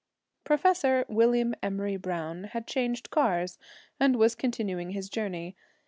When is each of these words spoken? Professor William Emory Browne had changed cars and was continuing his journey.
Professor 0.43 1.05
William 1.09 1.53
Emory 1.61 1.95
Browne 1.95 2.45
had 2.45 2.65
changed 2.65 3.11
cars 3.11 3.59
and 3.99 4.15
was 4.15 4.33
continuing 4.33 4.89
his 4.89 5.11
journey. 5.11 5.55